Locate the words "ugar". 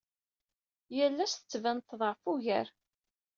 2.31-2.67